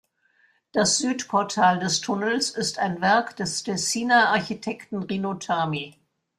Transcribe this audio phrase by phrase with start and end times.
[0.71, 5.99] Das Südportal des Tunnels ist ein Werk des Tessiner Architekten Rino Tami.